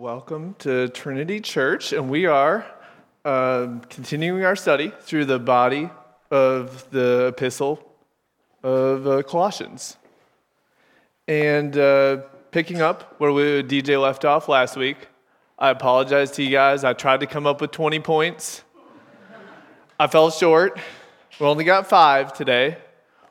[0.00, 2.64] Welcome to Trinity Church, and we are
[3.22, 5.90] uh, continuing our study through the body
[6.30, 7.86] of the epistle
[8.62, 9.98] of uh, Colossians.
[11.28, 14.96] And uh, picking up where we, DJ left off last week,
[15.58, 16.82] I apologize to you guys.
[16.82, 18.62] I tried to come up with 20 points.
[19.98, 20.80] I fell short.
[21.38, 22.78] We only got five today.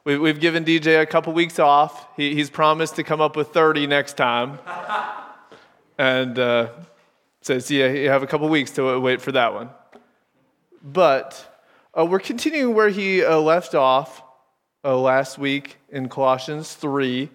[0.03, 2.15] We, have given DJ a couple weeks off.
[2.15, 4.59] He, he's promised to come up with 30 next time
[5.99, 6.69] and uh,
[7.41, 9.69] says, Yeah, you have a couple weeks to wait for that one.
[10.81, 11.45] But
[11.95, 14.23] uh, we're continuing where he uh, left off
[14.85, 17.29] uh, last week in Colossians 3.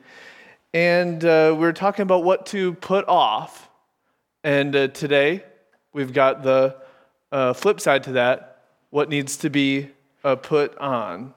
[0.73, 3.69] And uh, we are talking about what to put off.
[4.43, 5.45] And uh, today,
[5.93, 6.77] we've got the
[7.55, 9.91] flip side to that what needs to be
[10.43, 11.35] put on.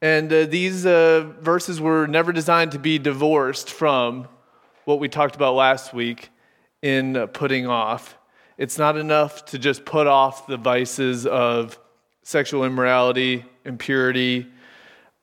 [0.00, 4.28] And these verses were never designed to be divorced from
[4.84, 6.31] what we talked about last week
[6.82, 8.16] in putting off.
[8.58, 11.78] It's not enough to just put off the vices of
[12.22, 14.46] sexual immorality, impurity,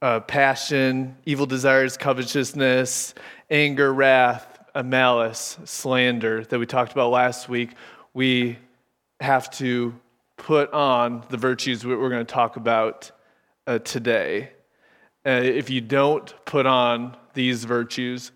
[0.01, 3.13] uh, passion, evil desires, covetousness,
[3.49, 7.71] anger, wrath, malice, slander that we talked about last week.
[8.13, 8.57] We
[9.19, 9.93] have to
[10.37, 13.11] put on the virtues we're going to talk about
[13.67, 14.51] uh, today.
[15.25, 18.31] Uh, if you don't put on these virtues,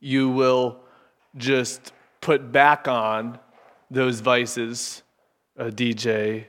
[0.00, 0.80] you will
[1.36, 3.38] just put back on
[3.90, 5.02] those vices
[5.58, 6.46] uh, DJ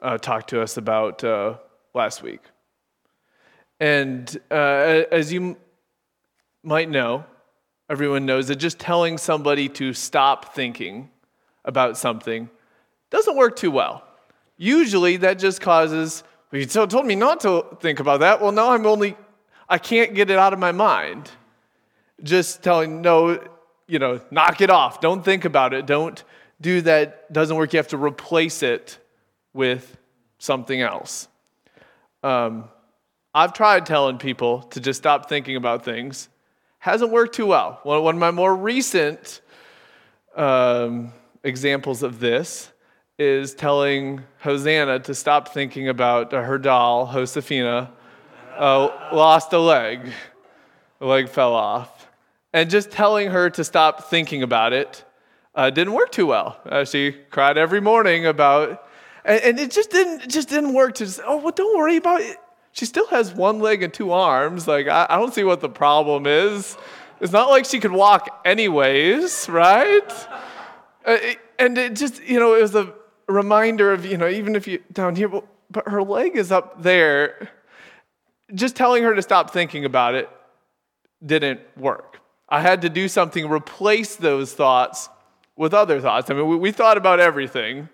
[0.00, 1.56] uh, talked to us about uh,
[1.94, 2.40] last week.
[3.80, 5.58] And uh, as you
[6.62, 7.24] might know,
[7.90, 11.10] everyone knows that just telling somebody to stop thinking
[11.64, 12.48] about something
[13.10, 14.04] doesn't work too well.
[14.56, 18.40] Usually that just causes, well, you told me not to think about that.
[18.40, 19.16] Well, now I'm only,
[19.68, 21.30] I can't get it out of my mind.
[22.22, 23.38] Just telling, no,
[23.88, 25.00] you know, knock it off.
[25.00, 25.86] Don't think about it.
[25.86, 26.22] Don't
[26.60, 27.32] do that.
[27.32, 27.72] Doesn't work.
[27.72, 28.98] You have to replace it
[29.52, 29.96] with
[30.38, 31.28] something else.
[32.22, 32.68] Um,
[33.34, 36.28] I've tried telling people to just stop thinking about things.
[36.78, 37.80] Hasn't worked too well.
[37.82, 39.40] One of my more recent
[40.34, 42.70] um, examples of this
[43.18, 47.90] is telling Hosanna to stop thinking about her doll, Josefina,
[48.56, 50.12] uh, lost a leg.
[50.98, 51.95] The leg fell off
[52.56, 55.04] and just telling her to stop thinking about it
[55.54, 56.58] uh, didn't work too well.
[56.64, 58.88] Uh, she cried every morning about,
[59.26, 60.94] and, and, it just didn't it just didn't work.
[60.94, 62.38] To just oh well, don't worry about it.
[62.72, 64.66] She still has one leg and two arms.
[64.66, 66.78] Like I, I don't see what the problem is.
[67.20, 70.28] It's not like she could walk anyways, right?
[71.04, 71.18] Uh,
[71.58, 72.90] and it just you know it was a
[73.28, 76.82] reminder of you know even if you down here, but, but her leg is up
[76.82, 77.50] there.
[78.54, 80.30] Just telling her to stop thinking about it
[81.22, 82.20] didn't work.
[82.48, 85.08] I had to do something, replace those thoughts
[85.56, 86.30] with other thoughts.
[86.30, 87.88] I mean, we, we thought about everything,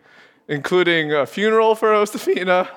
[0.49, 2.69] including a funeral for Josefina,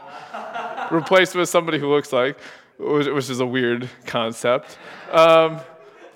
[0.92, 2.38] replaced with somebody who looks like,
[2.78, 4.78] which, is a weird concept.
[5.12, 5.60] Um,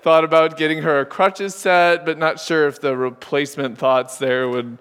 [0.02, 4.48] thought about getting her a crutches set, but not sure if the replacement thoughts there
[4.48, 4.78] would,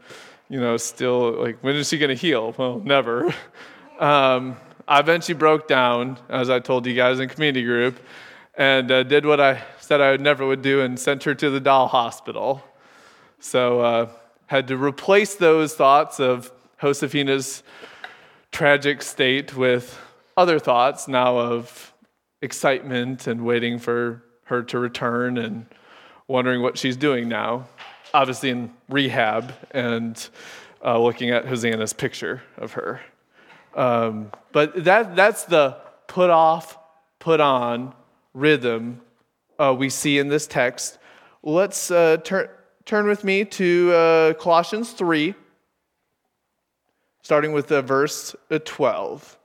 [0.50, 2.54] you know, still, like, when is she going to heal?
[2.58, 3.34] Well, never.
[4.00, 4.56] Um,
[4.88, 8.00] I eventually broke down, as I told you guys in community group,
[8.56, 11.60] and uh, did what I said I never would do and sent her to the
[11.60, 12.64] doll hospital.
[13.40, 14.10] So uh,
[14.46, 17.64] had to replace those thoughts of Josefina's
[18.52, 20.00] tragic state with
[20.38, 21.92] other thoughts now of
[22.44, 25.66] excitement and waiting for her to return and
[26.28, 27.66] wondering what she's doing now.
[28.14, 30.30] Obviously in rehab and
[30.86, 33.02] uh, looking at Hosanna's picture of her.
[33.74, 36.78] Um, but that, that's the put off,
[37.18, 37.96] put on
[38.36, 39.02] rhythm
[39.60, 40.98] uh, we see in this text.
[41.44, 42.48] Let's uh, turn,
[42.86, 45.36] turn with me to uh, Colossians 3,
[47.22, 49.38] starting with uh, verse uh, 12.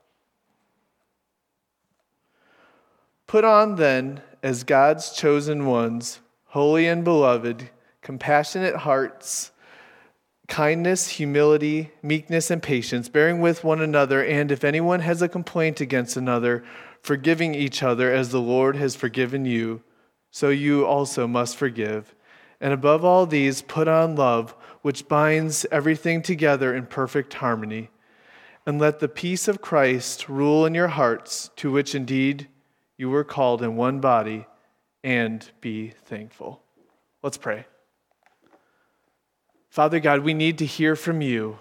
[3.26, 7.70] Put on then, as God's chosen ones, holy and beloved,
[8.00, 9.50] compassionate hearts,
[10.46, 15.80] kindness, humility, meekness, and patience, bearing with one another, and if anyone has a complaint
[15.80, 16.62] against another,
[17.00, 19.82] forgiving each other as the Lord has forgiven you,
[20.34, 22.12] so you also must forgive.
[22.60, 24.50] And above all these, put on love,
[24.82, 27.90] which binds everything together in perfect harmony.
[28.66, 32.48] And let the peace of Christ rule in your hearts, to which indeed
[32.96, 34.48] you were called in one body,
[35.04, 36.60] and be thankful.
[37.22, 37.66] Let's pray.
[39.70, 41.58] Father God, we need to hear from you.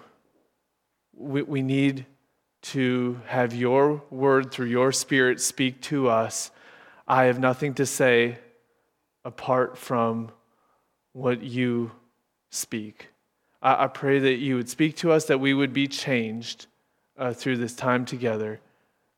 [1.16, 2.06] We, we need
[2.62, 6.50] to have your word through your spirit speak to us.
[7.06, 8.38] I have nothing to say
[9.24, 10.30] apart from
[11.12, 11.90] what you
[12.50, 13.08] speak.
[13.62, 16.66] I, I pray that you would speak to us, that we would be changed
[17.18, 18.60] uh, through this time together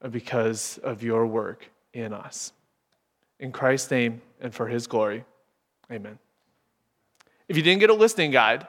[0.03, 2.53] uh, because of your work in us.
[3.41, 5.25] In Christ's name and for his glory,
[5.91, 6.19] amen.
[7.49, 8.67] If you didn't get a listening guide,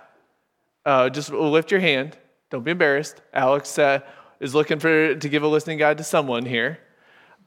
[0.86, 2.18] uh, just lift your hand.
[2.50, 3.22] Don't be embarrassed.
[3.34, 4.00] Alex uh,
[4.40, 6.80] is looking for to give a listening guide to someone here.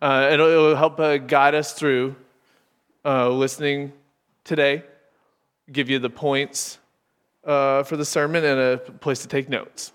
[0.03, 2.17] Uh, it'll, it'll, help uh, guide us through
[3.05, 3.93] uh, listening
[4.45, 4.83] today,
[5.71, 6.79] give you the points
[7.45, 9.93] uh, for the sermon, and a place to take notes.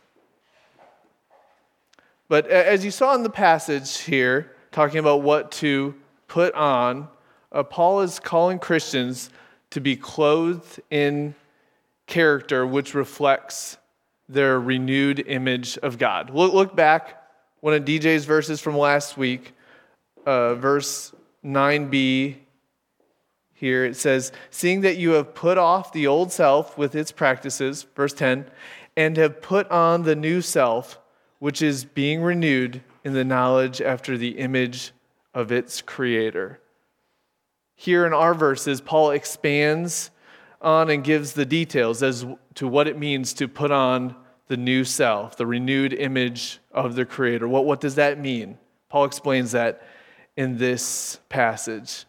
[2.28, 5.94] But as you saw in the passage here, talking about what to
[6.28, 7.08] put on,
[7.52, 9.30] uh, Paul is calling Christians
[9.70, 11.36] to be clothed in
[12.08, 13.78] character which reflects
[14.28, 16.32] their renewed image of God.
[16.32, 17.22] Look, look back
[17.62, 19.54] one of DJ's verses from last week,
[20.26, 21.14] uh, verse
[21.44, 22.36] 9b.
[23.66, 27.82] Here it says, Seeing that you have put off the old self with its practices,
[27.96, 28.46] verse 10,
[28.96, 31.00] and have put on the new self,
[31.40, 34.92] which is being renewed in the knowledge after the image
[35.34, 36.60] of its creator.
[37.76, 40.12] Here in our verses, Paul expands
[40.62, 42.24] on and gives the details as
[42.54, 44.16] to what it means to put on
[44.48, 47.48] the new self, the renewed image of the Creator.
[47.48, 48.60] What, what does that mean?
[48.90, 49.82] Paul explains that
[50.38, 52.06] in this passage.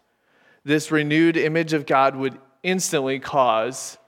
[0.66, 3.98] This renewed image of God would instantly cause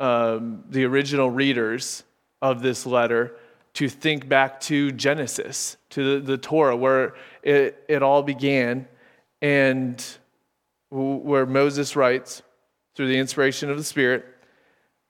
[0.00, 2.02] um, the original readers
[2.42, 3.36] of this letter
[3.74, 7.14] to think back to Genesis, to the, the Torah, where
[7.44, 8.88] it, it all began,
[9.40, 10.04] and
[10.90, 12.42] where Moses writes,
[12.96, 14.24] through the inspiration of the Spirit.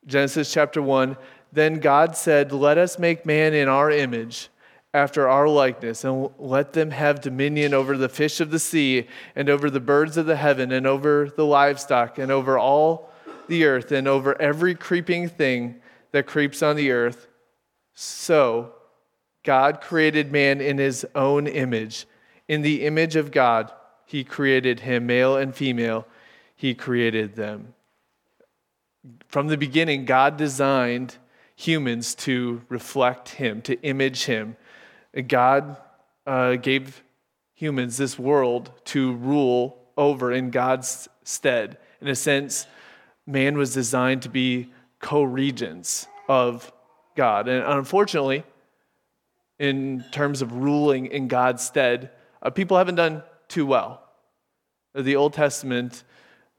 [0.07, 1.17] Genesis chapter 1
[1.51, 4.51] Then God said, Let us make man in our image,
[4.95, 9.07] after our likeness, and let them have dominion over the fish of the sea,
[9.37, 13.11] and over the birds of the heaven, and over the livestock, and over all
[13.49, 15.75] the earth, and over every creeping thing
[16.13, 17.27] that creeps on the earth.
[17.93, 18.73] So,
[19.43, 22.07] God created man in his own image.
[22.49, 23.71] In the image of God,
[24.07, 26.07] he created him, male and female
[26.57, 27.75] he created them.
[29.29, 31.17] From the beginning, God designed
[31.57, 34.57] humans to reflect Him, to image Him.
[35.23, 35.77] God
[36.27, 37.03] uh, gave
[37.55, 41.79] humans this world to rule over in God's stead.
[42.01, 42.67] In a sense,
[43.27, 46.73] man was designed to be co regents of
[47.15, 47.49] God.
[47.49, 48.45] And unfortunately,
[49.59, 52.11] in terms of ruling in God's stead,
[52.43, 54.03] uh, people haven't done too well.
[54.95, 56.05] The Old Testament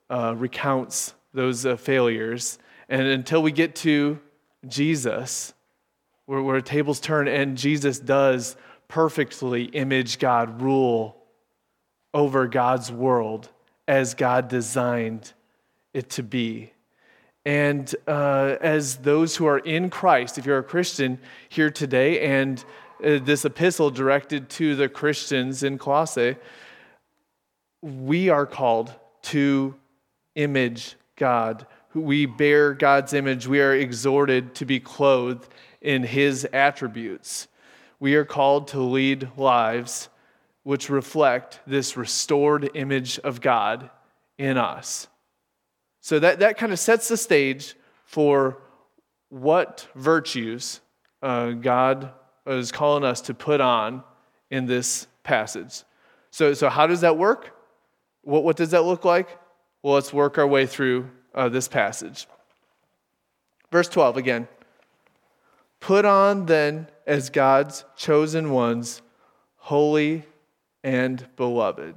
[0.10, 2.58] uh, recounts those uh, failures.
[2.90, 4.20] And until we get to
[4.68, 5.54] Jesus,
[6.26, 8.56] where, where tables turn and Jesus does
[8.88, 11.18] perfectly image God, rule
[12.14, 13.50] over God's world
[13.88, 15.34] as God designed
[15.94, 16.72] it to be.
[17.46, 21.20] And uh, as those who are in Christ, if you're a Christian
[21.50, 22.64] here today, and
[23.04, 26.38] uh, this epistle directed to the Christians in Colossae,
[27.82, 28.94] we are called
[29.24, 29.76] to
[30.34, 31.68] image God.
[31.96, 33.48] We bear God's image.
[33.48, 35.48] We are exhorted to be clothed
[35.82, 37.48] in his attributes.
[38.00, 40.10] We are called to lead lives
[40.64, 43.90] which reflect this restored image of God
[44.38, 45.08] in us.
[46.02, 48.58] So that, that kind of sets the stage for
[49.30, 50.82] what virtues
[51.22, 52.12] uh, God
[52.48, 54.04] is calling us to put on
[54.50, 55.84] in this passage.
[56.32, 57.56] So, so how does that work?
[58.24, 59.30] What, what does that look like?
[59.84, 62.28] Well, let's work our way through uh, this passage.
[63.72, 64.48] Verse 12 again.
[65.80, 69.02] Put on then as God's chosen ones,
[69.58, 70.24] holy
[70.84, 71.94] and beloved.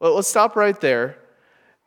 [0.00, 1.18] Well, let's stop right there.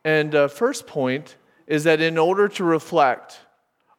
[0.04, 3.40] And uh, first point is that in order to reflect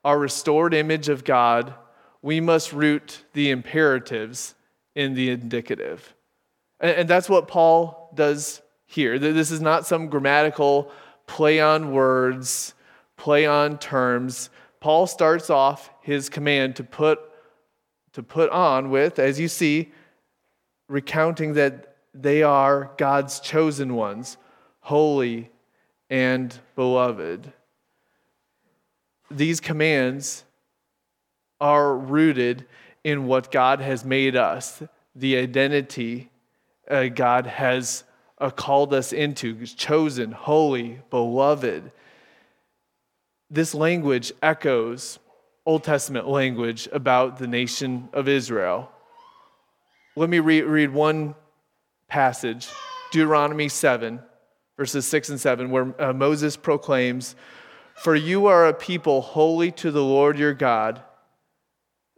[0.03, 1.73] our restored image of God,
[2.21, 4.55] we must root the imperatives
[4.95, 6.13] in the indicative.
[6.79, 9.17] And, and that's what Paul does here.
[9.17, 10.91] This is not some grammatical
[11.25, 12.73] play on words,
[13.17, 14.49] play on terms.
[14.79, 17.19] Paul starts off his command to put,
[18.13, 19.91] to put on with, as you see,
[20.87, 24.37] recounting that they are God's chosen ones,
[24.81, 25.49] holy
[26.09, 27.51] and beloved.
[29.31, 30.43] These commands
[31.59, 32.67] are rooted
[33.03, 34.83] in what God has made us,
[35.15, 36.29] the identity
[36.89, 38.03] uh, God has
[38.37, 41.91] uh, called us into, chosen, holy, beloved.
[43.53, 45.19] This language echoes
[45.63, 48.91] Old Testament language about the nation of Israel.
[50.15, 51.35] Let me re- read one
[52.07, 52.67] passage,
[53.11, 54.19] Deuteronomy 7,
[54.75, 57.35] verses 6 and 7, where uh, Moses proclaims,
[57.93, 61.03] For you are a people holy to the Lord your God.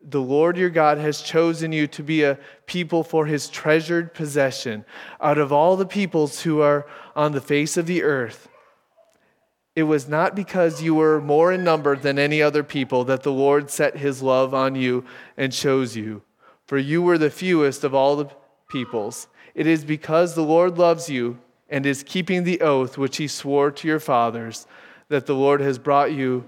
[0.02, 4.86] The Lord your God has chosen you to be a people for his treasured possession
[5.20, 8.48] out of all the peoples who are on the face of the earth.
[9.76, 13.32] It was not because you were more in number than any other people that the
[13.32, 15.04] Lord set his love on you
[15.36, 16.22] and chose you,
[16.66, 18.30] for you were the fewest of all the
[18.70, 19.28] peoples.
[19.54, 21.40] It is because the Lord loves you
[21.70, 24.66] and is keeping the oath which he swore to your fathers
[25.10, 26.46] that the Lord has brought you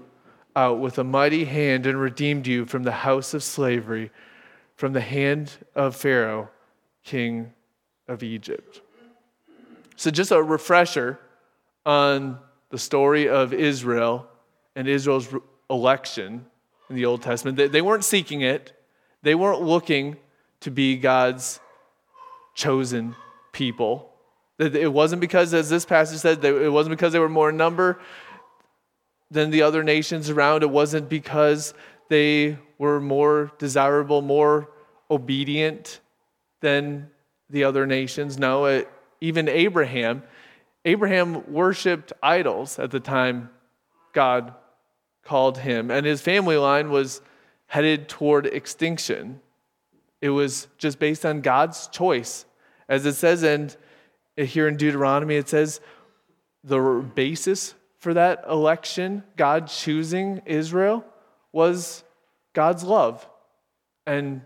[0.56, 4.10] out with a mighty hand and redeemed you from the house of slavery,
[4.74, 6.48] from the hand of Pharaoh,
[7.04, 7.52] king
[8.08, 8.80] of Egypt.
[9.96, 11.18] So, just a refresher
[11.84, 12.38] on
[12.70, 14.26] the story of Israel
[14.76, 15.28] and Israel's
[15.70, 16.46] election
[16.90, 17.56] in the Old Testament.
[17.56, 18.72] They, they weren't seeking it,
[19.22, 20.16] they weren't looking
[20.60, 21.60] to be God's
[22.54, 23.14] chosen
[23.52, 24.10] people.
[24.58, 28.00] It wasn't because, as this passage said, it wasn't because they were more in number
[29.30, 30.64] than the other nations around.
[30.64, 31.74] It wasn't because
[32.08, 34.68] they were more desirable, more
[35.10, 36.00] obedient
[36.60, 37.08] than
[37.50, 38.36] the other nations.
[38.36, 40.24] No, it, even Abraham,
[40.88, 43.50] Abraham worshiped idols at the time
[44.14, 44.54] God
[45.22, 47.20] called him, and his family line was
[47.66, 49.42] headed toward extinction.
[50.22, 52.46] It was just based on God's choice.
[52.88, 53.70] As it says in,
[54.38, 55.82] here in Deuteronomy, it says
[56.64, 56.80] the
[57.14, 61.04] basis for that election, God choosing Israel,
[61.52, 62.02] was
[62.54, 63.28] God's love.
[64.06, 64.40] And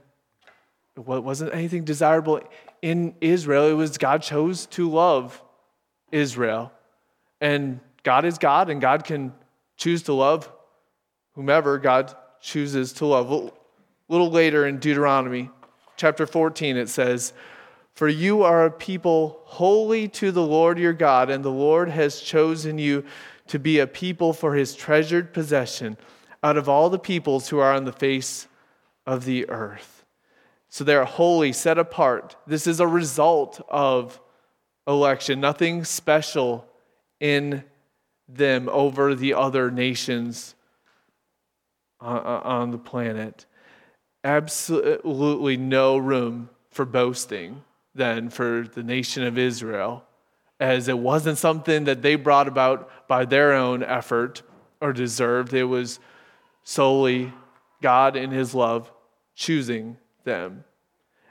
[0.97, 2.41] it wasn't anything desirable
[2.83, 5.41] in Israel, it was God chose to love
[6.13, 6.73] Israel.
[7.41, 9.33] And God is God, and God can
[9.77, 10.51] choose to love
[11.35, 13.31] whomever God chooses to love.
[13.31, 13.51] A
[14.09, 15.51] little later in Deuteronomy
[15.97, 17.33] chapter 14, it says,
[17.95, 22.21] For you are a people holy to the Lord your God, and the Lord has
[22.21, 23.05] chosen you
[23.49, 25.97] to be a people for his treasured possession
[26.43, 28.49] out of all the peoples who are on the face
[29.07, 30.05] of the earth.
[30.69, 32.37] So they're holy, set apart.
[32.47, 34.21] This is a result of
[34.87, 36.67] election, nothing special
[37.21, 37.65] in
[38.29, 40.55] them over the other nations
[42.01, 43.47] uh, uh, on the planet.
[44.25, 47.63] Absolutely no room for boasting
[47.95, 50.05] then for the nation of Israel,
[50.59, 54.43] as it wasn't something that they brought about by their own effort
[54.81, 55.53] or deserved.
[55.53, 56.01] It was
[56.65, 57.33] solely
[57.83, 58.91] God in His love
[59.35, 60.65] choosing them.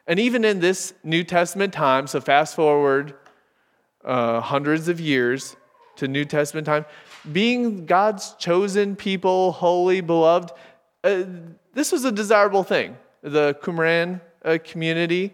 [0.05, 3.15] And even in this New Testament time, so fast forward
[4.03, 5.55] uh, hundreds of years
[5.97, 6.85] to New Testament time,
[7.31, 10.51] being God's chosen people, holy, beloved,
[11.03, 11.23] uh,
[11.73, 12.97] this was a desirable thing.
[13.21, 15.33] The Qumran uh, community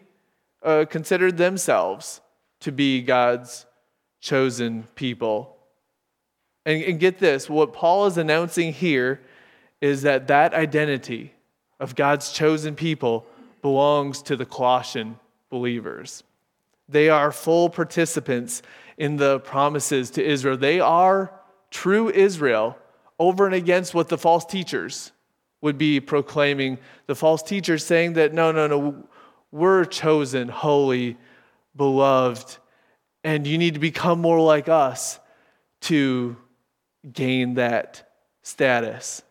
[0.64, 2.22] uh, considered themselves
[2.62, 3.66] to be God's
[4.20, 5.56] chosen people.
[6.66, 9.22] And, and get this what Paul is announcing here
[9.80, 11.34] is that that identity
[11.80, 13.26] of God's chosen people
[13.62, 15.20] belongs to the Colossian
[15.50, 16.24] believers.
[16.90, 18.62] They are full participants
[18.98, 20.58] in the promises to Israel.
[20.58, 21.34] They are
[21.70, 22.78] true Israel
[23.20, 25.12] over and against what the false teachers
[25.62, 26.78] would be proclaiming.
[27.08, 29.08] The false teachers saying that, no, no, no,
[29.52, 31.18] we're chosen, holy,
[31.76, 32.58] beloved,
[33.24, 35.20] and you need to become more like us
[35.82, 36.38] to
[37.12, 38.10] gain that
[38.44, 39.24] status.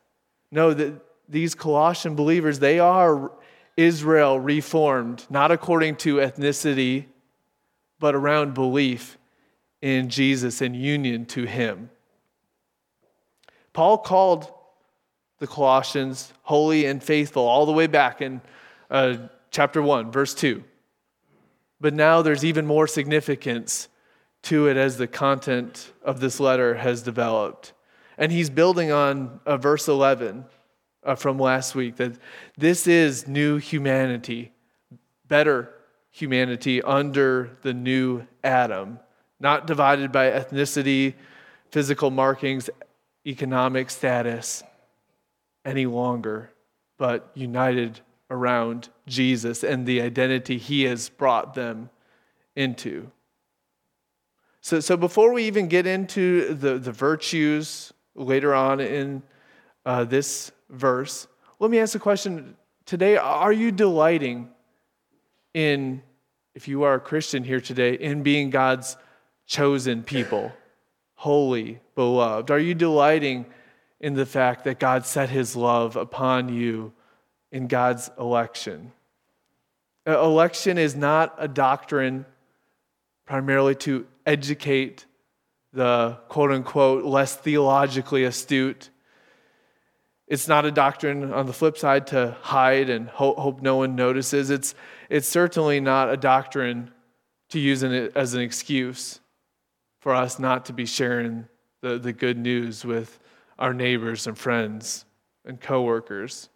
[0.51, 0.95] No, that
[1.29, 3.33] these Colossian believers, they are
[3.77, 7.07] Israel reformed, not according to ethnicity
[7.99, 9.19] but around belief
[9.81, 11.91] in Jesus and union to Him.
[13.73, 14.53] Paul called
[15.39, 18.41] the Colossians holy and faithful all the way back in
[18.91, 19.17] uh,
[19.51, 20.65] chapter 1, verse 2.
[21.81, 23.89] But now there's even more significance
[24.45, 27.73] to it as the content of this letter has developed.
[28.17, 30.47] And he's building on uh, verse 11
[31.03, 32.17] uh, from last week that
[32.57, 34.53] this is new humanity,
[35.29, 35.76] better
[36.17, 38.99] humanity under the new Adam,
[39.39, 41.13] not divided by ethnicity,
[41.71, 42.71] physical markings,
[43.27, 44.63] economic status
[45.67, 46.51] any longer,
[46.97, 51.91] but united around Jesus and the identity he has brought them
[52.55, 53.11] into.
[54.63, 59.23] So, so before we even get into the, the virtues later on in
[59.85, 61.27] uh, this verse,
[61.59, 62.57] let me ask a question
[62.87, 63.19] today.
[63.19, 64.49] Are you delighting
[65.57, 66.03] in,
[66.55, 68.99] if you are a Christian here today, in being God's
[69.47, 70.53] chosen people,
[71.15, 72.51] holy, beloved?
[72.51, 73.47] Are you delighting
[73.99, 76.93] in the fact that God set his love upon you
[77.51, 78.93] in God's election?
[80.05, 82.27] Election is not a doctrine
[83.25, 85.07] primarily to educate
[85.73, 88.91] the quote unquote less theologically astute.
[90.29, 93.95] It's not a doctrine on the flip side to hide and hope, hope no one
[93.95, 94.51] notices.
[94.51, 94.75] It's,
[95.09, 96.91] it's certainly not a doctrine
[97.51, 99.21] to use it as an excuse
[100.01, 101.47] for us not to be sharing
[101.81, 103.19] the, the good news with
[103.59, 105.05] our neighbors and friends
[105.45, 106.49] and coworkers.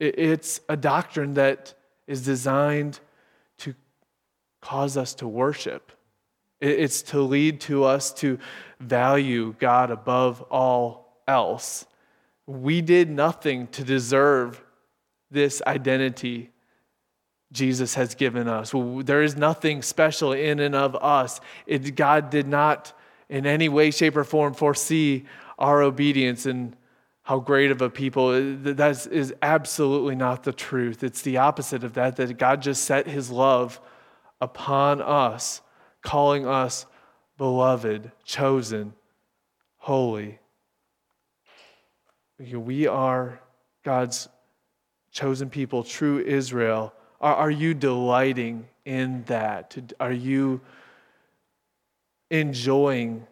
[0.00, 1.74] It, it's a doctrine that
[2.06, 3.00] is designed
[3.58, 3.74] to
[4.60, 5.92] cause us to worship.
[6.60, 8.38] It, it's to lead to us to
[8.80, 11.86] value God above all else.
[12.52, 14.62] We did nothing to deserve
[15.30, 16.50] this identity
[17.50, 18.72] Jesus has given us.
[18.74, 21.40] There is nothing special in and of us.
[21.66, 22.92] It, God did not,
[23.30, 25.24] in any way, shape, or form, foresee
[25.58, 26.76] our obedience and
[27.22, 28.28] how great of a people.
[28.28, 31.02] Uh, that is absolutely not the truth.
[31.02, 33.80] It's the opposite of that, that God just set his love
[34.40, 35.62] upon us,
[36.02, 36.84] calling us
[37.38, 38.92] beloved, chosen,
[39.78, 40.38] holy.
[42.38, 43.40] We are
[43.84, 44.28] God's
[45.12, 49.94] chosen people, true Israel are, are you delighting in that?
[50.00, 50.60] Are you
[52.30, 53.26] enjoying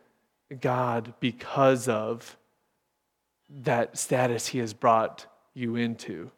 [0.61, 2.37] God because of
[3.49, 6.31] that status He has brought you into?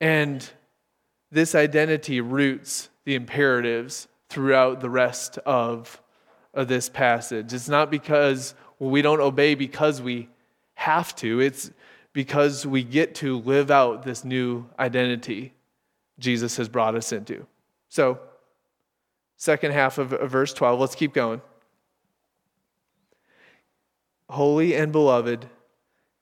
[0.00, 0.48] And
[1.32, 6.00] this identity roots the imperatives throughout the rest of,
[6.52, 7.54] of this passage.
[7.54, 10.28] It's not because well, we don't obey because we
[10.78, 11.72] have to, it's
[12.12, 15.52] because we get to live out this new identity
[16.20, 17.44] Jesus has brought us into.
[17.88, 18.20] So,
[19.36, 21.42] second half of, verse 12, let's keep going.
[24.30, 25.48] Holy and beloved,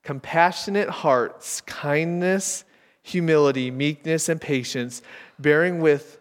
[0.03, 2.65] compassionate hearts, kindness,
[3.03, 5.03] humility, meekness, and patience,
[5.39, 6.19] bearing with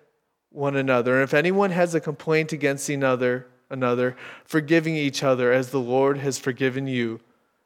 [0.51, 1.13] one another.
[1.15, 6.18] And if anyone has a complaint against another, another, forgiving each other as the Lord
[6.18, 7.22] has forgiven you,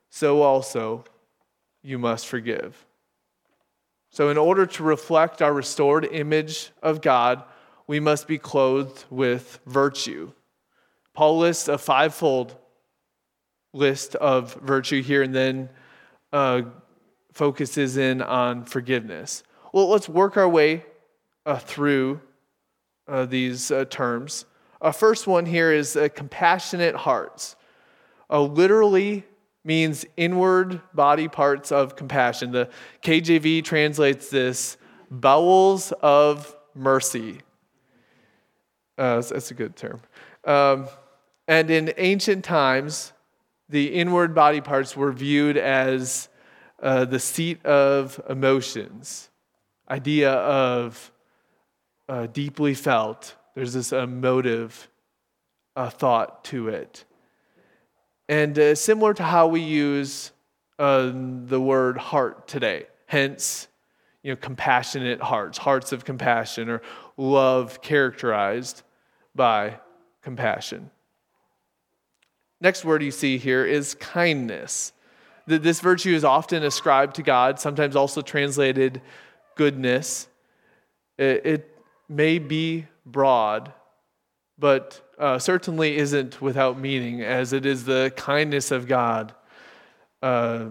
[0.10, 1.06] so also
[1.82, 2.86] you must forgive.
[4.12, 7.44] So, in order to reflect our restored image of God,
[7.86, 10.32] we must be clothed with virtue.
[11.14, 12.56] Paul lists a fivefold
[13.74, 15.70] list of virtue here and then
[16.34, 16.64] uh,
[17.34, 19.44] focuses in on forgiveness.
[19.74, 20.86] Well, let's work our way
[21.46, 22.22] uh, through
[23.08, 24.46] uh, these uh, terms.
[24.82, 27.56] Uh, first one here is compassionate hearts.
[28.30, 29.26] Uh, literally,
[29.70, 32.52] means inward body parts of compassion.
[32.52, 32.70] The
[33.04, 34.78] KJV translates this
[35.12, 37.42] bowels of mercy.
[38.98, 40.02] Uh, that's a good term.
[40.44, 40.88] Um,
[41.48, 43.14] and in ancient times,
[43.70, 46.30] the inward body parts were viewed as
[46.82, 49.30] uh, the seat of emotions,
[49.88, 51.12] idea of
[52.08, 53.36] uh, deeply felt.
[53.54, 54.90] There's this emotive
[55.76, 57.06] uh, thought to it.
[58.30, 60.32] And uh, similar to how we use
[60.78, 63.68] uh, the word heart today, hence,
[64.22, 66.84] you know, compassionate hearts, hearts of compassion, or
[67.18, 68.84] love characterized
[69.34, 69.80] by
[70.22, 70.92] compassion.
[72.62, 74.94] Next word you see here is kindness.
[75.48, 79.02] This virtue is often ascribed to God, sometimes also translated
[79.56, 80.28] goodness.
[81.18, 81.76] It
[82.08, 83.74] may be broad,
[84.60, 89.34] but uh, certainly isn't without meaning, as it is the kindness of God
[90.22, 90.66] uh,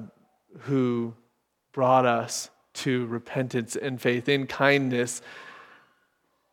[0.61, 1.15] who
[1.73, 4.29] brought us to repentance and faith.
[4.29, 5.23] In kindness,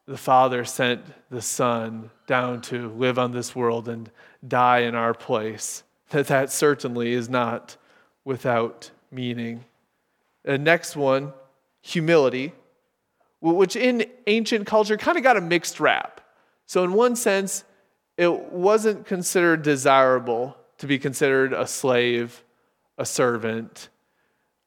[0.08, 4.10] the Father sent the Son down to live on this world and
[4.48, 5.84] die in our place.
[6.10, 7.78] That that certainly is not
[8.24, 9.66] without meaning.
[10.44, 11.34] The next one,
[11.82, 12.54] humility,
[13.42, 16.15] which in ancient culture kind of got a mixed rap.
[16.66, 17.64] So, in one sense,
[18.18, 22.44] it wasn't considered desirable to be considered a slave,
[22.98, 23.90] a servant.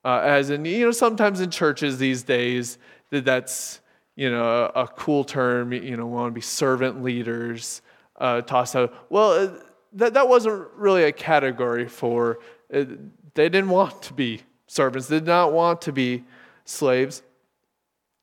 [0.05, 2.79] Uh, as in, you know, sometimes in churches these days,
[3.11, 3.81] that that's,
[4.17, 7.83] you know, a, a cool term, you know, want to be servant leaders,
[8.19, 8.95] uh, tossed out.
[9.11, 9.51] Well, uh,
[9.95, 12.39] that, that wasn't really a category for,
[12.73, 12.85] uh,
[13.35, 16.25] they didn't want to be servants, they did not want to be
[16.65, 17.23] slaves.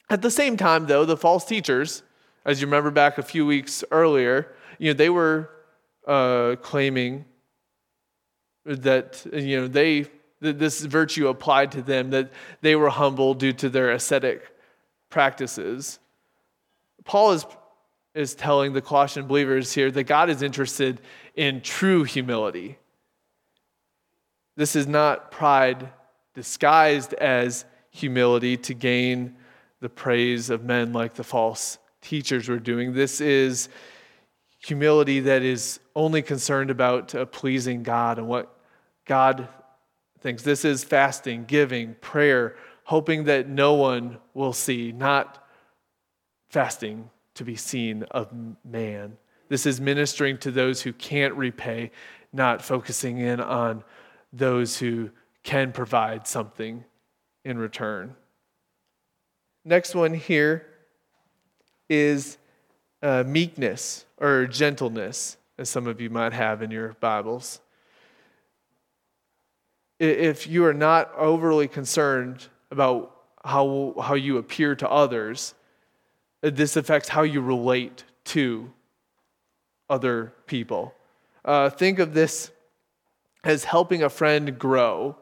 [0.09, 2.03] At the same time, though, the false teachers,
[2.45, 5.49] as you remember back a few weeks earlier, you know, they were
[6.07, 7.25] uh, claiming
[8.65, 10.05] that, you know, they,
[10.41, 12.31] that this virtue applied to them, that
[12.61, 14.55] they were humble due to their ascetic
[15.09, 15.99] practices.
[17.03, 17.45] Paul is,
[18.13, 21.01] is telling the Colossian believers here that God is interested
[21.35, 22.77] in true humility.
[24.55, 25.89] This is not pride
[26.33, 29.35] disguised as humility to gain
[29.79, 32.93] the praise of men like the false teachers were doing.
[32.93, 33.67] This is
[34.59, 38.57] humility that is only concerned about pleasing God and what
[39.05, 39.47] God
[40.19, 40.43] thinks.
[40.43, 45.47] This is fasting, giving, prayer, hoping that no one will see, not
[46.49, 48.31] fasting to be seen of
[48.63, 49.17] man.
[49.49, 51.91] This is ministering to those who can't repay,
[52.31, 53.83] not focusing in on
[54.31, 55.09] those who
[55.43, 56.83] can provide something
[57.43, 58.15] in return.
[59.63, 60.67] Next one here
[61.89, 62.37] is
[63.01, 67.59] uh, meekness or gentleness, as some of you might have in your Bibles.
[69.99, 75.53] If you are not overly concerned about how, how you appear to others,
[76.41, 78.71] this affects how you relate to
[79.89, 80.93] other people.
[81.43, 82.51] Uh, think of this
[83.43, 85.15] as helping a friend grow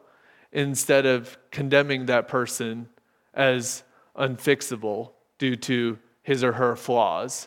[0.52, 2.88] instead of condemning that person
[3.34, 3.82] as
[4.16, 7.46] unfixable due to his or her flaws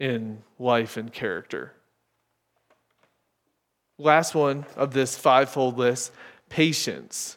[0.00, 1.72] in life and character.
[3.98, 6.12] Last one of this fivefold list
[6.48, 7.36] patience,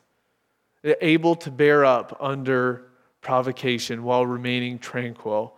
[1.01, 2.83] able to bear up under
[3.21, 5.57] provocation while remaining tranquil,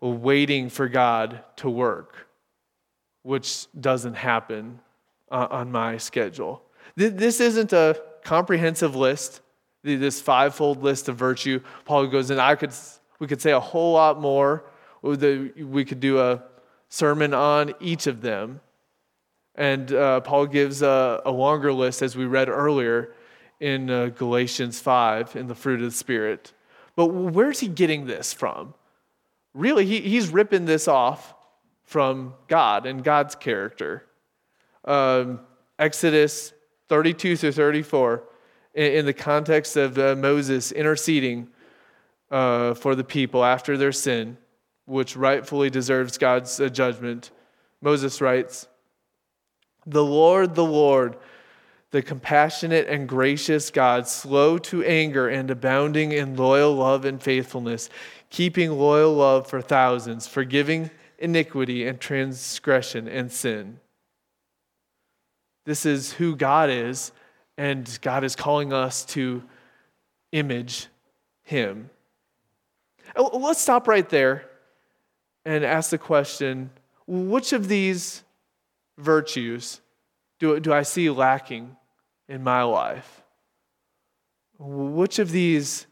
[0.00, 2.28] waiting for God to work,
[3.22, 4.80] which doesn't happen
[5.30, 6.62] uh, on my schedule.
[6.96, 9.40] This isn't a comprehensive list,
[9.82, 11.60] this fivefold list of virtue.
[11.84, 12.72] Paul goes and I could,
[13.18, 14.64] we could say a whole lot more
[15.04, 16.42] we could do a
[16.88, 18.60] sermon on each of them.
[19.54, 23.14] And uh, Paul gives a, a, longer list, as we read earlier
[23.60, 26.52] in uh, Galatians 5, in the fruit of the Spirit.
[26.96, 28.74] But where's he getting this from?
[29.52, 31.34] Really, he, he's ripping this off
[31.84, 34.06] from God and God's character.
[34.84, 35.40] Um,
[35.78, 36.52] Exodus
[36.88, 38.24] 32 through 34,
[38.74, 41.48] in, in the context of uh, Moses interceding
[42.34, 44.36] uh, for the people after their sin
[44.86, 47.30] which rightfully deserves God's uh, judgment.
[47.80, 48.66] Moses writes,
[49.86, 51.16] The Lord, the Lord,
[51.92, 57.88] the compassionate and gracious God, slow to anger and abounding in loyal love and faithfulness,
[58.30, 63.78] keeping loyal love for thousands, forgiving iniquity and transgression and sin.
[65.66, 67.12] This is who God is,
[67.56, 69.44] and God is calling us to
[70.32, 70.88] image
[71.44, 71.90] Him.
[73.16, 74.44] Let's stop right there
[75.44, 76.70] and ask the question
[77.06, 78.22] which of these
[78.98, 79.80] virtues
[80.38, 81.76] do, do I see lacking
[82.28, 83.22] in my life?
[84.58, 85.86] Which of these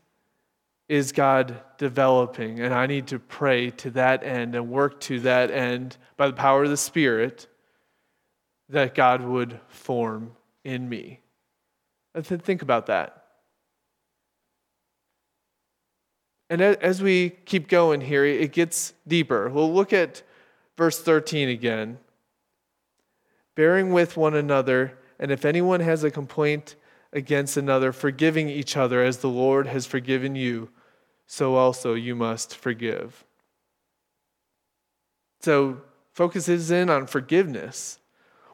[0.89, 2.61] is God developing?
[2.61, 6.33] And I need to pray to that end and work to that end by the
[6.33, 7.47] power of the Spirit
[8.69, 10.33] that God would form
[10.65, 11.21] in me.
[12.23, 13.22] Think about that.
[16.53, 19.49] And as we keep going here, it gets deeper.
[19.49, 20.23] We'll look at
[20.77, 21.97] verse 13 again.
[23.55, 26.77] Bearing with one another, and if anyone has a complaint
[27.11, 30.69] against another, forgiving each other as the Lord has forgiven you,
[31.27, 33.25] so also you must forgive.
[35.41, 35.81] So,
[36.13, 37.99] focuses in on forgiveness,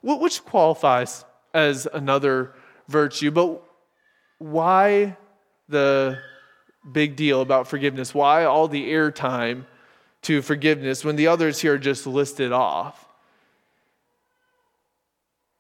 [0.03, 2.55] which qualifies as another
[2.87, 3.61] virtue, but
[4.39, 5.17] why
[5.69, 6.21] the
[6.93, 8.15] big deal about forgiveness?
[8.15, 9.65] Why all the airtime
[10.23, 13.07] to forgiveness when the others here are just listed off?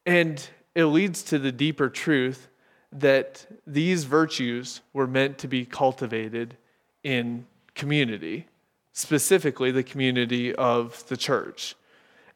[0.06, 2.48] And it leads to the deeper truth
[2.92, 6.56] that these virtues were meant to be cultivated
[7.02, 8.46] in community,
[8.92, 11.74] specifically the community of the church.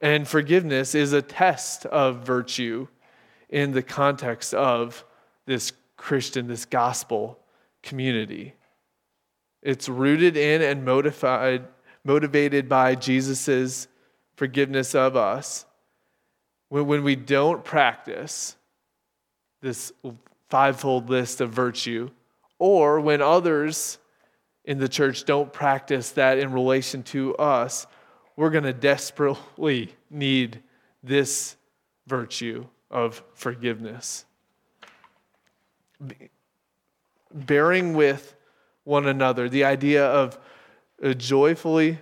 [0.00, 2.88] And forgiveness is a test of virtue
[3.48, 5.04] in the context of
[5.46, 7.38] this Christian, this gospel
[7.82, 8.54] community.
[9.62, 11.66] It's rooted in and motivated,
[12.04, 13.86] motivated by Jesus'
[14.36, 15.66] forgiveness of us.
[16.68, 18.56] When, when we don't practice
[19.60, 19.92] this
[20.48, 22.10] fivefold list of virtue,
[22.58, 23.98] or when others
[24.64, 27.86] in the church don't practice that in relation to us,
[28.36, 30.62] we're going to desperately need
[31.02, 31.56] this
[32.06, 34.24] virtue of forgiveness.
[37.32, 38.34] Bearing with
[38.84, 40.38] one another, the idea of
[41.02, 41.98] uh, joyfully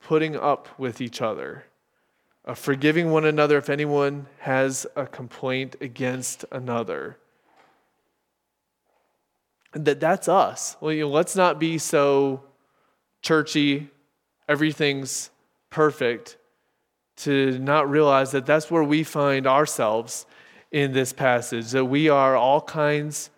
[0.00, 1.64] putting up with each other,
[2.44, 7.18] uh, forgiving one another if anyone has a complaint against another.
[9.72, 10.76] That that's us.
[10.80, 12.42] Well, you know, let's not be so
[13.20, 13.90] churchy,
[14.48, 15.30] everything's
[15.70, 16.36] perfect,
[17.16, 20.24] to not realize that that's where we find ourselves
[20.70, 23.30] in this passage, that we are all kinds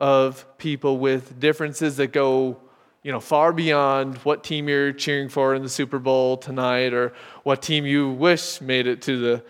[0.00, 2.58] of people with differences that go,
[3.02, 7.12] you know, far beyond what team you're cheering for in the Super Bowl tonight or
[7.44, 9.44] what team you wish made it to the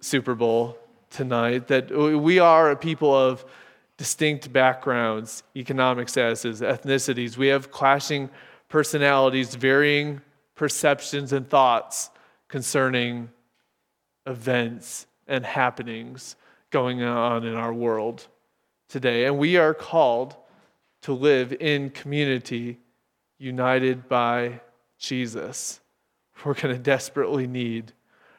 [0.00, 0.78] Super Bowl
[1.10, 1.68] tonight.
[1.68, 3.44] That we are a people of
[3.96, 7.36] distinct backgrounds, economic statuses, ethnicities.
[7.36, 8.30] We have clashing
[8.68, 10.20] personalities, varying
[10.54, 12.10] perceptions and thoughts
[12.48, 13.30] concerning
[14.26, 16.36] events and happenings
[16.70, 18.28] going on in our world
[18.92, 19.24] today.
[19.24, 20.36] And we are called
[21.02, 22.78] to live in community
[23.38, 24.60] united by
[24.98, 25.80] Jesus.
[26.44, 27.92] We're going to desperately need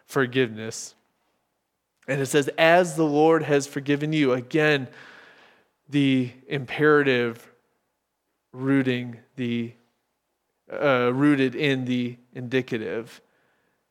[0.05, 0.95] forgiveness.
[2.07, 4.33] And it says, as the Lord has forgiven you.
[4.33, 4.87] Again,
[5.89, 7.51] the imperative
[8.53, 9.73] rooting the
[10.71, 13.21] uh, rooted in the indicative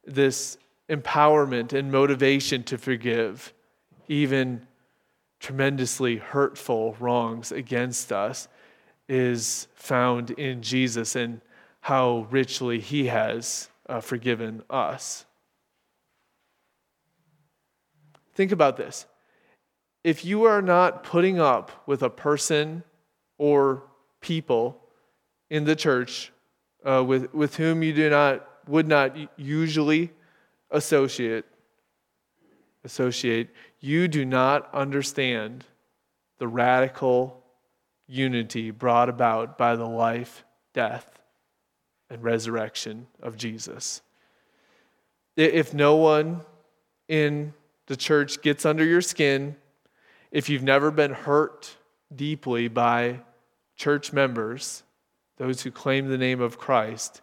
[0.04, 0.56] this
[0.88, 3.52] empowerment and motivation to forgive
[4.08, 4.66] even
[5.42, 8.46] tremendously hurtful wrongs against us
[9.08, 11.40] is found in Jesus and
[11.80, 15.26] how richly he has uh, forgiven us.
[18.34, 19.04] Think about this.
[20.04, 22.84] If you are not putting up with a person
[23.36, 23.82] or
[24.20, 24.80] people
[25.50, 26.32] in the church
[26.84, 30.12] uh, with, with whom you do not, would not usually
[30.70, 31.44] associate,
[32.84, 35.64] associate, you do not understand
[36.38, 37.42] the radical
[38.06, 41.18] unity brought about by the life, death,
[42.10, 44.02] and resurrection of Jesus.
[45.36, 46.42] If no one
[47.08, 47.54] in
[47.86, 49.56] the church gets under your skin,
[50.30, 51.76] if you've never been hurt
[52.14, 53.20] deeply by
[53.76, 54.82] church members,
[55.38, 57.22] those who claim the name of Christ,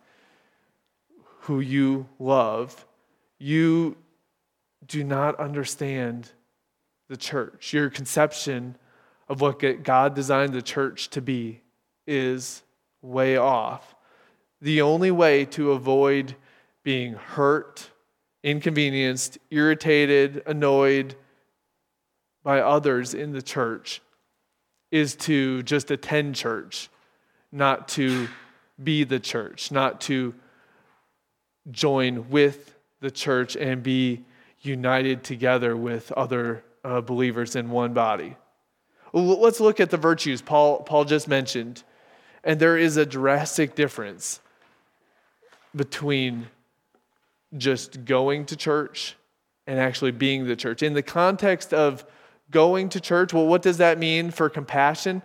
[1.41, 2.86] who you love,
[3.38, 3.95] you
[4.86, 6.32] do not understand
[7.08, 7.74] the church.
[7.74, 8.76] Your conception
[9.28, 11.62] of what God designed the church to be
[12.08, 12.63] is
[13.02, 13.96] way off.
[14.62, 16.36] The only way to avoid
[16.84, 17.89] being hurt,
[18.44, 21.15] inconvenienced, irritated, annoyed
[22.44, 24.02] by others in the church
[24.92, 26.89] is to just attend church,
[27.52, 28.28] not to
[28.82, 30.34] be the church, not to
[31.70, 34.26] join with the church and be
[34.62, 38.36] united together with other uh, believers in one body.
[39.13, 41.84] Let's look at the virtues Paul, Paul just mentioned.
[42.43, 44.39] And there is a drastic difference
[45.76, 46.48] between
[47.58, 49.15] just going to church
[49.67, 50.82] and actually being the church.
[50.82, 52.06] In the context of
[52.50, 55.22] going to church, well, what does that mean for compassion?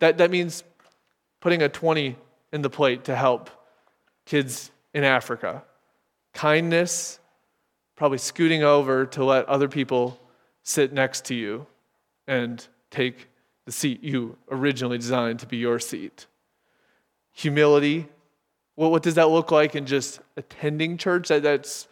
[0.00, 0.64] That, that means
[1.40, 2.16] putting a 20
[2.52, 3.50] in the plate to help
[4.26, 5.62] kids in Africa.
[6.34, 7.18] Kindness,
[7.98, 10.20] probably scooting over to let other people
[10.62, 11.66] sit next to you
[12.28, 13.26] and take
[13.66, 16.26] the seat you originally designed to be your seat.
[17.32, 18.06] Humility.
[18.76, 21.26] Well, what does that look like in just attending church?
[21.26, 21.88] That, that's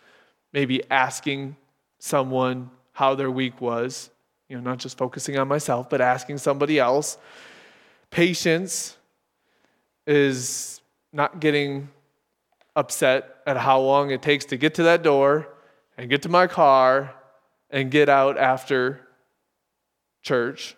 [0.52, 1.56] maybe asking
[1.98, 4.10] someone how their week was,
[4.48, 7.18] you know, not just focusing on myself, but asking somebody else.
[8.10, 8.96] Patience
[10.06, 10.80] is
[11.12, 11.88] not getting
[12.76, 15.48] upset at how long it takes to get to that door
[15.96, 17.14] and get to my car
[17.70, 19.00] and get out after
[20.22, 20.76] church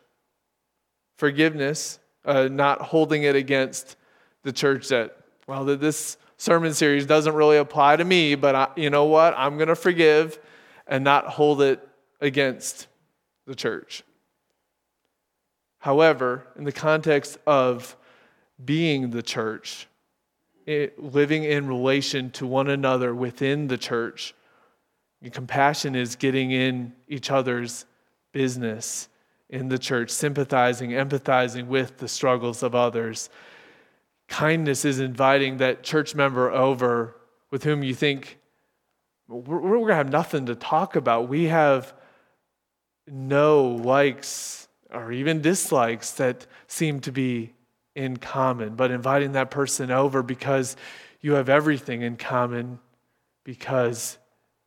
[1.16, 3.96] forgiveness, uh, not holding it against
[4.44, 8.68] the church that, well, that this sermon series doesn't really apply to me, but I,
[8.76, 9.34] you know what?
[9.36, 10.38] I'm going to forgive
[10.86, 11.86] and not hold it
[12.20, 12.86] against
[13.46, 14.04] the church.
[15.80, 17.96] However, in the context of
[18.64, 19.86] being the church,
[20.66, 24.34] it, living in relation to one another within the church,
[25.32, 27.84] compassion is getting in each other's
[28.32, 29.08] business
[29.50, 33.30] in the church, sympathizing, empathizing with the struggles of others.
[34.28, 37.16] Kindness is inviting that church member over
[37.50, 38.38] with whom you think,
[39.26, 41.28] we're, we're going to have nothing to talk about.
[41.28, 41.94] We have
[43.06, 47.54] no likes or even dislikes that seem to be
[47.94, 50.76] in common, but inviting that person over because
[51.20, 52.78] you have everything in common
[53.44, 54.18] because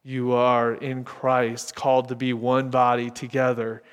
[0.04, 3.84] you are in Christ, called to be one body together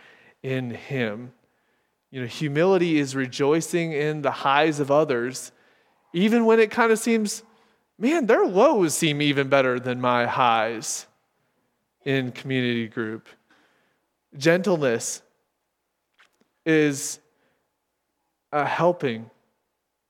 [0.42, 1.33] in Him.
[2.11, 5.53] You know, humility is rejoicing in the highs of others,
[6.14, 7.42] even when it kind of seems,
[7.99, 11.07] man, their lows seem even better than my highs
[12.05, 13.29] in community group.
[14.37, 15.21] Gentleness
[16.64, 17.18] is
[18.53, 19.31] uh, helping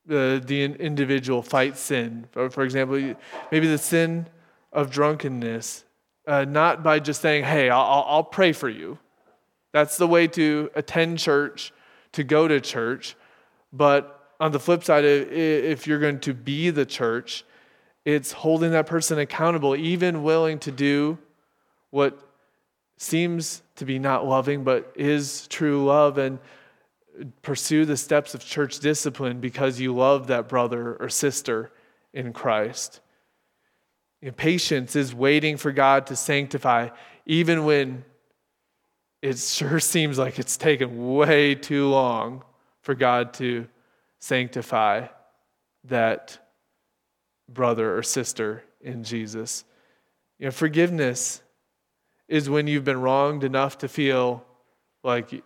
[0.05, 2.25] the, the individual fight sin.
[2.31, 3.15] For, for example,
[3.51, 4.27] maybe the sin
[4.71, 5.83] of drunkenness,
[6.29, 8.99] uh, not by just saying, hey, I'll, I'll pray for you.
[9.71, 11.73] That's the way to attend church,
[12.11, 13.15] to go to church,
[13.73, 17.43] but on the flip side, if you're going to be the church,
[18.05, 21.17] it's holding that person accountable, even willing to do
[21.89, 22.17] what
[22.97, 26.39] seems to be not loving, but is true love, and
[27.41, 31.71] pursue the steps of church discipline because you love that brother or sister
[32.13, 33.01] in Christ.
[34.21, 36.89] Know, patience is waiting for God to sanctify,
[37.25, 38.03] even when
[39.21, 42.43] it sure seems like it's taken way too long
[42.81, 43.67] for God to
[44.19, 45.07] sanctify
[45.85, 46.37] that
[47.47, 49.63] brother or sister in Jesus.
[50.37, 51.41] You know, forgiveness
[52.27, 54.45] is when you've been wronged enough to feel
[55.03, 55.43] like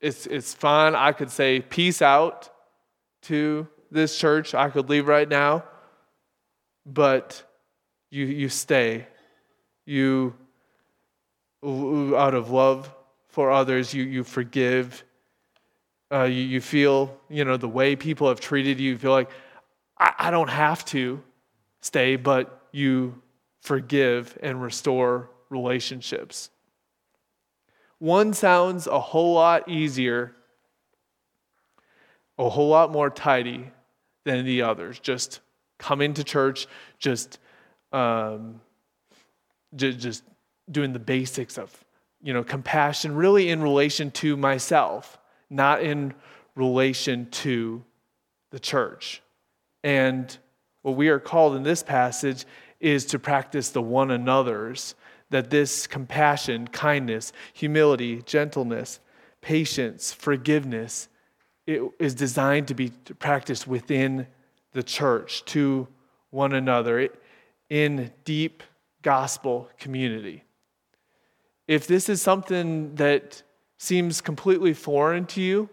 [0.00, 0.94] it's, it's fine.
[0.94, 2.50] I could say peace out
[3.22, 4.54] to this church.
[4.54, 5.64] I could leave right now.
[6.86, 7.42] But
[8.10, 9.06] you, you stay.
[9.86, 10.34] You,
[11.64, 12.92] out of love
[13.28, 15.04] for others, you, you forgive.
[16.12, 19.30] Uh, you, you feel, you know, the way people have treated you, you feel like,
[19.98, 21.22] I, I don't have to
[21.80, 23.20] stay, but you
[23.60, 26.50] forgive and restore relationships.
[27.98, 30.34] One sounds a whole lot easier,
[32.38, 33.70] a whole lot more tidy
[34.24, 34.98] than the others.
[34.98, 35.40] Just
[35.80, 37.38] coming to church, just,
[37.92, 38.60] um,
[39.74, 40.22] just, just
[40.70, 41.84] doing the basics of,
[42.22, 46.14] you know, compassion, really in relation to myself, not in
[46.54, 47.82] relation to
[48.50, 49.22] the church.
[49.82, 50.36] And
[50.82, 52.44] what we are called in this passage
[52.78, 54.94] is to practice the one another's
[55.30, 59.00] that this compassion, kindness, humility, gentleness,
[59.40, 61.08] patience, forgiveness
[61.66, 64.26] it is designed to be practiced within
[64.72, 65.88] the church to
[66.30, 67.08] one another
[67.68, 68.62] in deep
[69.02, 70.44] gospel community.
[71.66, 73.42] If this is something that
[73.78, 75.68] seems completely foreign to you,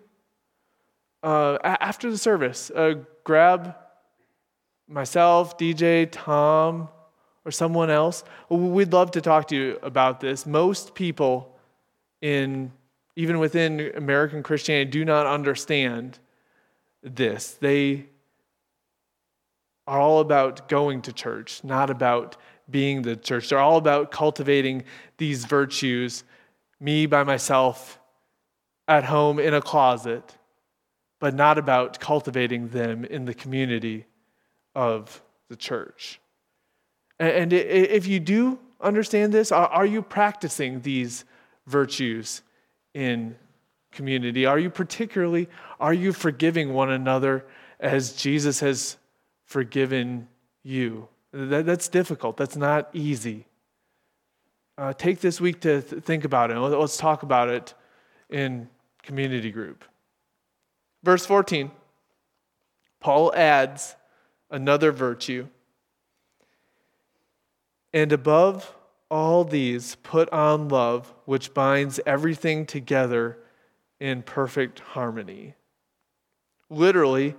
[1.24, 3.76] uh, after the service, uh, grab
[4.88, 6.90] myself, DJ, Tom,
[7.44, 10.46] or someone else, we'd love to talk to you about this.
[10.46, 11.58] Most people
[12.22, 12.72] in
[13.16, 16.20] even within American Christianity do not understand
[17.02, 17.54] this.
[17.54, 18.06] They
[19.88, 22.36] are all about going to church, not about
[22.70, 23.50] being the church.
[23.50, 24.84] They're all about cultivating
[25.18, 26.26] these virtues,
[26.80, 28.00] me by myself
[28.88, 30.38] at home in a closet,
[31.20, 34.06] but not about cultivating them in the community
[34.76, 36.20] of the church.
[37.20, 41.26] And if you do understand this, are you practicing these
[41.66, 42.44] virtues
[42.94, 43.36] in
[43.92, 44.46] community?
[44.46, 47.46] Are you particularly, are you forgiving one another
[47.80, 48.98] as Jesus has
[49.48, 50.28] forgiven
[50.64, 51.08] you?
[51.34, 52.38] that's difficult.
[52.38, 53.46] That's not easy.
[54.78, 56.58] Uh, take this week to th- think about it.
[56.58, 57.74] Let's talk about it
[58.30, 58.70] in
[59.04, 59.84] community group.
[61.04, 61.72] Verse 14,
[63.00, 63.96] Paul adds
[64.50, 65.48] another virtue
[67.94, 68.76] and above
[69.10, 73.38] all these, put on love, which binds everything together
[74.00, 75.56] in perfect harmony.
[76.70, 77.36] Literally,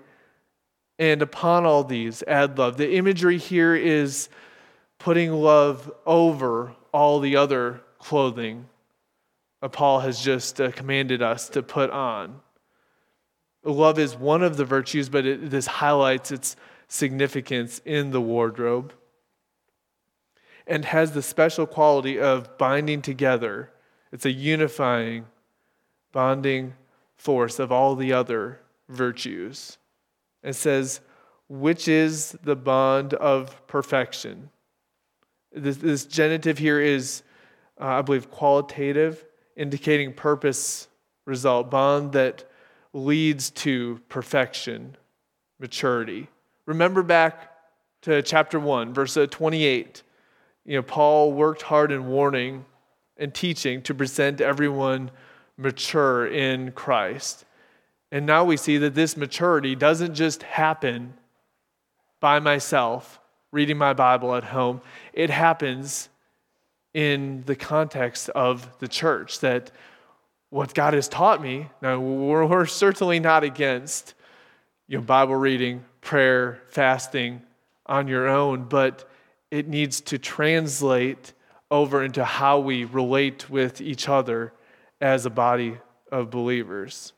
[0.99, 2.77] and upon all these, add love.
[2.77, 4.29] The imagery here is
[4.99, 8.67] putting love over all the other clothing
[9.61, 12.41] that Paul has just uh, commanded us to put on.
[13.65, 16.57] Love is one of the virtues, but it, this highlights its
[16.89, 18.93] significance in the wardrobe
[20.67, 23.71] and has the special quality of binding together.
[24.13, 25.27] It's a unifying,
[26.13, 26.75] bonding
[27.17, 29.79] force of all the other virtues.
[30.43, 31.01] It says,
[31.49, 34.51] which is the bond of perfection.
[35.53, 37.23] This, this genitive here is,
[37.81, 39.25] uh, I believe, qualitative,
[39.57, 40.89] indicating purpose,
[41.25, 42.45] result, bond that
[42.93, 44.97] leads to perfection,
[45.59, 46.29] maturity.
[46.67, 47.53] Remember back
[48.03, 50.03] to chapter 1, verse 28
[50.69, 52.67] you know, Paul worked hard in warning
[53.17, 55.11] and teaching to present everyone
[55.57, 57.47] mature in Christ.
[58.11, 61.15] And now we see that this maturity doesn't just happen
[62.21, 63.21] by myself,
[63.53, 64.81] reading my Bible at home.
[65.13, 66.09] It happens
[66.95, 69.71] in the context of the church that
[70.51, 74.15] what God has taught me, now we're, we're certainly not against
[74.87, 77.43] you know, Bible reading, prayer, fasting
[77.85, 79.09] on your own, but
[79.51, 81.35] it needs to translate
[81.71, 84.55] over into how we relate with each other
[85.01, 85.77] as a body
[86.11, 87.13] of believers.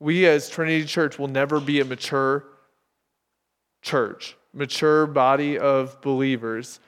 [0.00, 2.44] We as Trinity Church will never be a mature
[3.82, 6.80] church, mature body of believers,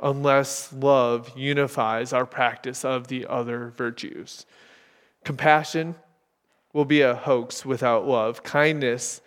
[0.00, 4.46] unless love unifies our practice of the other virtues.
[5.24, 5.94] Compassion,
[6.74, 8.42] will be a hoax without love.
[8.42, 9.22] Kindness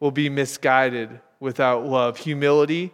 [0.00, 2.16] will be misguided without love.
[2.18, 2.92] Humility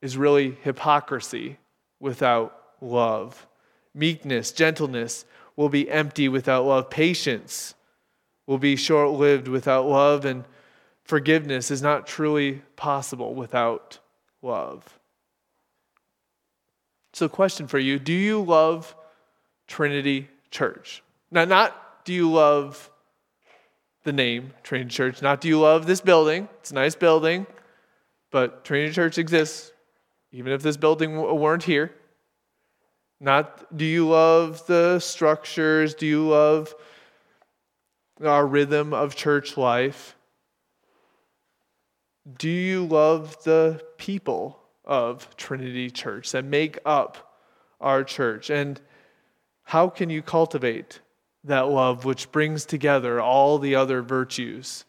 [0.00, 1.58] is really hypocrisy
[1.98, 3.46] without love.
[3.92, 5.26] Meekness, gentleness
[5.56, 6.88] will be empty without love.
[6.88, 7.74] Patience
[8.50, 10.24] will be short lived without love.
[10.24, 10.44] And
[11.04, 14.00] forgiveness is not truly possible without
[14.42, 14.98] love.
[17.12, 18.96] So, question for you Do you love
[19.68, 21.00] Trinity Church?
[21.30, 22.90] Now, not do you love
[24.02, 27.46] the name Trinity Church, not do you love this building, it's a nice building,
[28.32, 29.70] but Trinity Church exists,
[30.32, 31.94] even if this building weren't here.
[33.20, 35.94] Not do you love the structures?
[35.94, 36.74] Do you love
[38.24, 40.16] our rhythm of church life?
[42.38, 47.38] Do you love the people of Trinity Church that make up
[47.80, 48.50] our church?
[48.50, 48.80] And
[49.64, 51.00] how can you cultivate
[51.44, 54.84] that love which brings together all the other virtues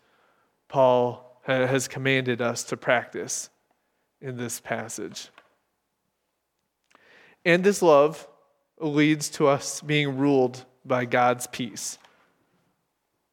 [0.68, 3.50] Paul has commanded us to practice
[4.20, 5.30] in this passage?
[7.46, 8.28] And this love
[8.80, 11.98] leads to us being ruled by God's peace.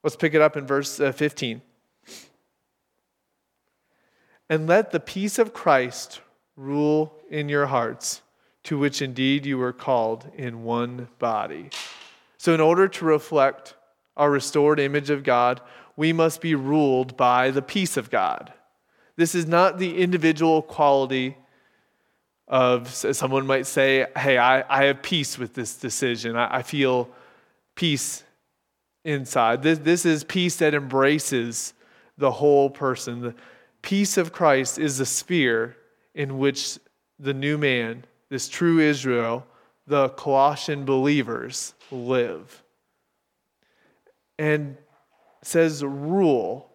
[0.09, 1.61] Let's pick it up in verse uh, 15.
[4.49, 6.23] And let the peace of Christ
[6.57, 8.23] rule in your hearts,
[8.63, 11.69] to which indeed you were called in one body.
[12.39, 13.75] So, in order to reflect
[14.17, 15.61] our restored image of God,
[15.95, 18.51] we must be ruled by the peace of God.
[19.17, 21.37] This is not the individual quality
[22.47, 26.35] of someone might say, Hey, I, I have peace with this decision.
[26.35, 27.11] I, I feel
[27.75, 28.25] peace
[29.05, 29.62] inside.
[29.62, 31.74] This, this is peace that embraces
[32.16, 33.20] the whole person.
[33.20, 33.34] The
[33.82, 35.76] peace of Christ is the sphere
[36.14, 36.78] in which
[37.18, 39.46] the new man, this true Israel,
[39.86, 42.62] the Colossian believers live.
[44.38, 44.76] And
[45.42, 46.70] says, rule,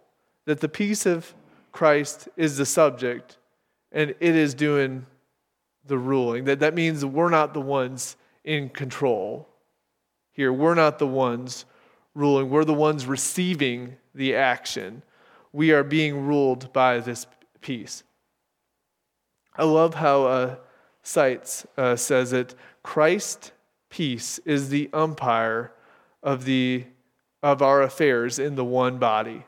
[0.46, 1.34] that the peace of
[1.72, 3.38] Christ is the subject
[3.92, 5.06] and it is doing
[5.86, 6.46] the ruling.
[6.46, 9.48] That, that means we're not the ones in control
[10.32, 10.52] here.
[10.52, 11.66] We're not the ones
[12.16, 15.04] ruling, we're the ones receiving the action.
[15.52, 17.26] We are being ruled by this
[17.62, 18.04] peace.
[19.56, 20.56] I love how uh,
[21.04, 23.52] Seitz uh, says it Christ
[23.90, 25.72] peace is the umpire
[26.24, 26.86] of, the,
[27.44, 29.46] of our affairs in the one body.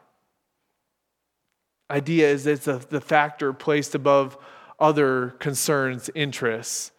[1.90, 4.38] Idea is it's a, the factor placed above
[4.80, 6.92] other concerns, interests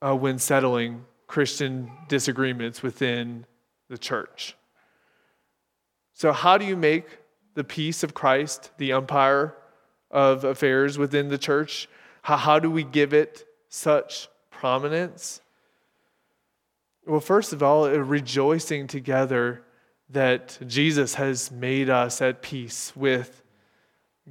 [0.00, 3.46] uh, when settling Christian disagreements within
[3.88, 4.56] the church.
[6.14, 7.06] So, how do you make
[7.54, 9.54] the peace of Christ the umpire
[10.10, 11.88] of affairs within the church?
[12.22, 15.40] How, how do we give it such prominence?
[17.06, 19.62] Well, first of all, rejoicing together
[20.10, 23.42] that Jesus has made us at peace with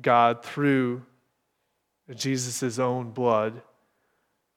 [0.01, 1.03] God through
[2.14, 3.62] Jesus' own blood.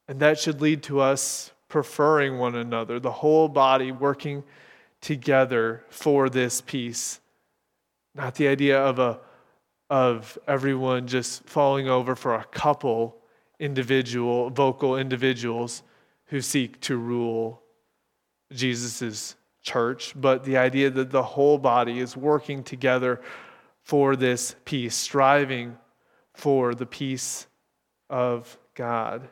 [0.09, 4.43] And that should lead to us preferring one another, the whole body working
[5.01, 7.21] together for this peace.
[8.15, 9.21] Not the idea of a
[9.91, 13.17] of everyone just falling over for a couple
[13.59, 15.83] individual vocal individuals
[16.27, 17.61] who seek to rule
[18.53, 23.21] Jesus' church, but the idea that the whole body is working together
[23.83, 25.77] for this peace, striving
[26.35, 27.49] for the peace
[28.09, 29.29] of God.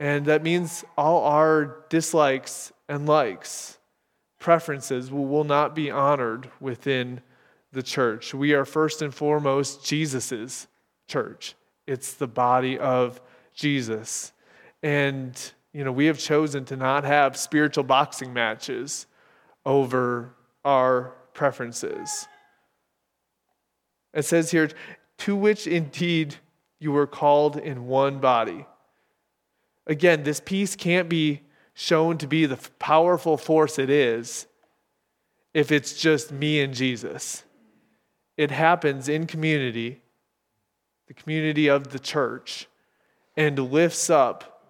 [0.00, 3.78] And that means all our dislikes and likes,
[4.38, 7.20] preferences will, not be honored within
[7.72, 8.34] the church.
[8.34, 10.66] We are first and foremost Jesus's
[11.08, 11.54] church.
[11.86, 13.20] It's the body of
[13.54, 14.32] Jesus.
[14.82, 15.38] And
[15.72, 19.06] you know, we have chosen to not have spiritual boxing matches
[19.66, 20.34] over
[20.64, 22.26] our preferences.
[24.14, 24.70] It says here,
[25.18, 26.36] to which indeed
[26.78, 28.64] you were called in one body.
[29.86, 31.42] Again, this peace can't be
[31.78, 34.46] shown to be the powerful force it is
[35.52, 37.44] if it's just me and Jesus.
[38.36, 40.00] It happens in community,
[41.06, 42.66] the community of the church,
[43.36, 44.62] and lifts up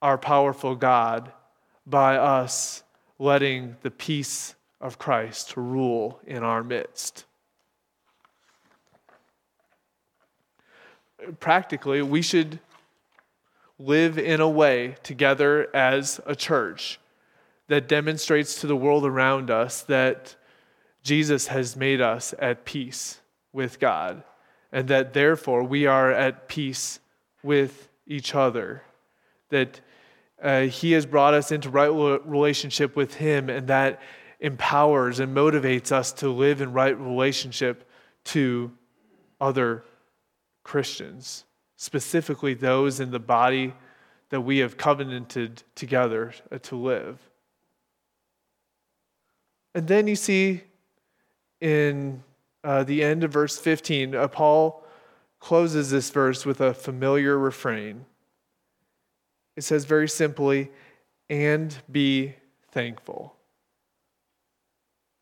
[0.00, 1.30] our powerful God
[1.86, 2.82] by us
[3.18, 7.24] letting the peace of Christ rule in our midst.
[11.40, 12.60] practically, we should
[13.78, 16.98] live in a way together as a church
[17.68, 20.34] that demonstrates to the world around us that
[21.02, 23.20] Jesus has made us at peace
[23.52, 24.24] with God,
[24.72, 27.00] and that therefore we are at peace
[27.42, 28.82] with each other.
[29.50, 29.80] That
[30.42, 31.88] uh, He has brought us into right
[32.26, 34.00] relationship with Him, and that
[34.40, 37.88] empowers and motivates us to live in right relationship
[38.24, 38.72] to
[39.40, 39.84] other
[40.62, 41.44] Christians,
[41.78, 43.72] specifically those in the body
[44.30, 47.20] that we have covenanted together uh, to live.
[49.76, 50.62] And then you see
[51.60, 52.24] in
[52.64, 54.84] uh, the end of verse 15, uh, Paul
[55.38, 58.04] closes this verse with a familiar refrain.
[59.56, 60.72] It says very simply,
[61.30, 62.34] and be
[62.72, 63.36] thankful.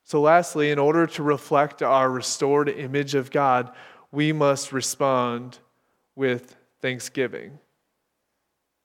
[0.04, 3.72] So, lastly, in order to reflect our restored image of God,
[4.10, 5.58] we must respond
[6.16, 7.58] with thanksgiving.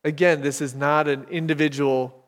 [0.04, 2.26] Again, this is not an individual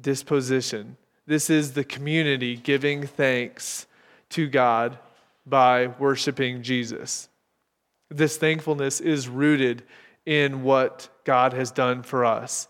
[0.00, 0.96] disposition.
[1.26, 3.86] This is the community giving thanks
[4.30, 4.98] to God
[5.46, 7.28] by worshiping Jesus.
[8.10, 9.82] This thankfulness is rooted
[10.26, 12.68] in what God has done for us.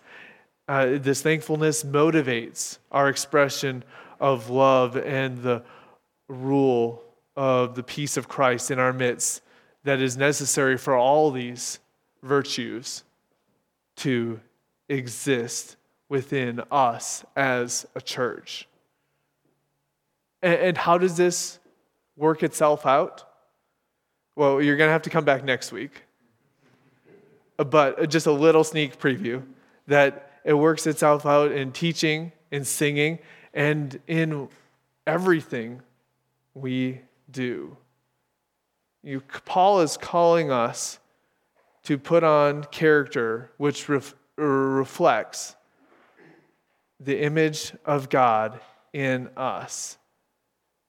[0.67, 3.85] Uh, this thankfulness motivates our expression
[4.19, 5.63] of love and the
[6.29, 7.03] rule
[7.37, 9.43] of the peace of Christ in our midst
[9.85, 11.79] that is necessary for all these
[12.23, 13.05] virtues
[13.97, 14.41] to
[14.89, 15.77] exist
[16.09, 18.67] within us as a church.
[20.43, 21.59] And, and how does this
[22.17, 23.25] work itself out?
[24.37, 26.03] Well, you're going to have to come back next week.
[27.57, 29.43] But just a little sneak preview
[29.87, 33.19] that it works itself out in teaching, in singing,
[33.53, 34.49] and in
[35.07, 35.83] everything
[36.55, 37.77] we do.
[39.05, 40.99] You, Paul is calling us
[41.83, 45.57] to put on character which ref, reflects
[46.99, 48.59] the image of God
[48.95, 49.99] in us.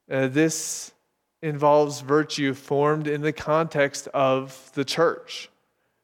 [0.10, 0.94] Uh, this
[1.42, 5.50] involves virtue formed in the context of the church,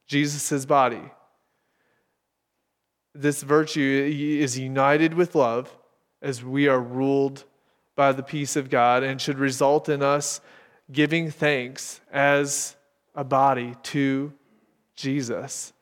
[0.06, 1.10] Jesus' body.
[3.14, 5.74] This virtue is united with love
[6.20, 7.44] as we are ruled
[7.96, 10.42] by the peace of God and should result in us
[10.90, 12.76] giving thanks as
[13.14, 14.32] a body to
[14.96, 15.72] Jesus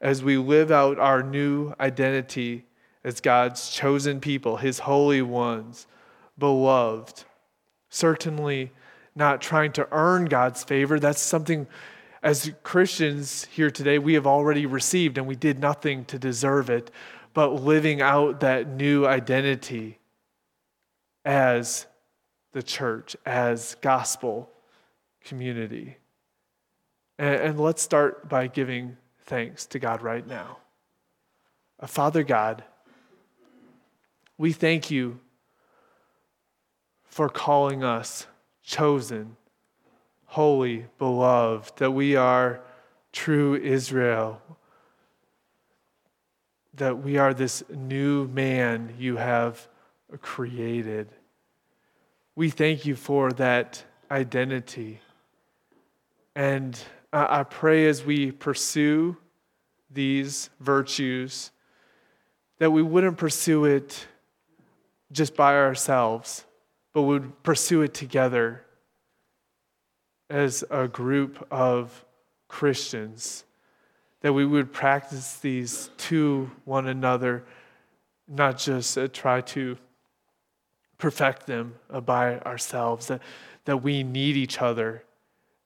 [0.00, 2.66] as we live out our new identity
[3.02, 5.86] as God's chosen people, His holy ones,
[6.38, 7.24] beloved.
[7.88, 8.70] Certainly
[9.14, 10.98] not trying to earn God's favor.
[10.98, 11.66] That's something,
[12.22, 16.90] as Christians here today, we have already received and we did nothing to deserve it,
[17.32, 19.98] but living out that new identity
[21.24, 21.86] as
[22.54, 24.48] the church, as gospel
[25.24, 25.96] community.
[27.18, 30.58] And, and let's start by giving thanks to God right now.
[31.80, 32.62] Uh, Father God,
[34.38, 35.18] we thank you
[37.02, 38.28] for calling us
[38.62, 39.36] chosen,
[40.26, 42.60] holy, beloved, that we are
[43.12, 44.40] true Israel,
[46.74, 49.68] that we are this new man you have
[50.20, 51.08] created.
[52.36, 55.00] We thank you for that identity.
[56.34, 56.76] And
[57.12, 59.16] I pray as we pursue
[59.88, 61.52] these virtues
[62.58, 64.08] that we wouldn't pursue it
[65.12, 66.44] just by ourselves,
[66.92, 68.64] but would pursue it together
[70.28, 72.04] as a group of
[72.48, 73.44] Christians.
[74.22, 77.44] That we would practice these to one another,
[78.26, 79.76] not just uh, try to
[80.98, 83.20] perfect them uh, by ourselves, that,
[83.64, 85.04] that we need each other,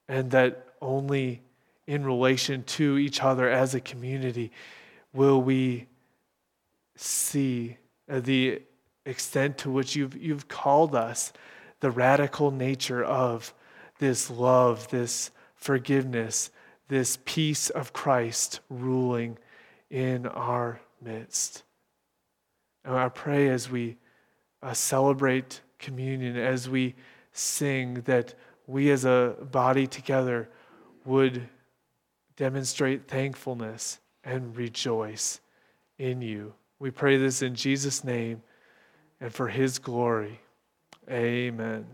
[0.09, 1.43] and that only
[1.87, 4.51] in relation to each other as a community
[5.13, 5.87] will we
[6.97, 7.77] see
[8.11, 8.61] uh, the
[9.07, 11.33] extent to which you've, you've called us,
[11.81, 13.55] the radical nature of
[13.99, 16.51] this love, this forgiveness,
[16.89, 19.39] this peace of Christ ruling
[19.91, 21.63] in our midst.
[22.85, 23.97] And I pray as we
[24.63, 26.95] uh, celebrate communion, as we
[27.33, 28.35] sing, that
[28.67, 30.49] we as a body together
[31.05, 31.49] would
[32.37, 35.41] demonstrate thankfulness and rejoice
[35.99, 36.55] in you.
[36.79, 38.43] We pray this in Jesus' name
[39.21, 40.41] and for his glory.
[41.11, 41.87] Amen.